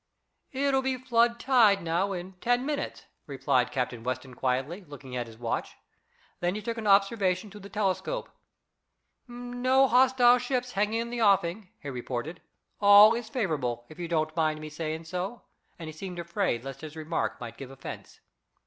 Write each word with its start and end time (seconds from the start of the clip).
"It 0.51 0.73
will 0.73 0.81
be 0.81 0.97
flood 0.97 1.39
tide 1.39 1.83
now 1.83 2.11
in 2.13 2.33
ten 2.41 2.65
minutes," 2.65 3.05
remarked 3.27 3.71
Captain 3.71 4.03
Weston 4.03 4.33
quietly, 4.33 4.83
looking 4.87 5.15
at 5.15 5.27
his 5.27 5.37
watch. 5.37 5.75
Then 6.39 6.55
he 6.55 6.61
took 6.63 6.79
an 6.79 6.87
observation 6.87 7.51
through 7.51 7.61
the 7.61 7.69
telescope. 7.69 8.27
"No 9.27 9.87
hostile 9.87 10.39
ships 10.39 10.71
hanging 10.71 11.01
in 11.01 11.09
the 11.11 11.21
offing," 11.21 11.69
he 11.81 11.91
reported. 11.91 12.41
"All 12.79 13.13
is 13.13 13.29
favorable, 13.29 13.85
if 13.89 13.99
you 13.99 14.07
don't 14.07 14.35
mind 14.35 14.59
me 14.59 14.69
saying 14.69 15.03
so," 15.03 15.43
and 15.77 15.87
he 15.87 15.93
seemed 15.93 16.17
afraid 16.17 16.63
lest 16.65 16.81
his 16.81 16.95
remark 16.95 17.39
might 17.39 17.57
give 17.57 17.69
offense. 17.69 18.21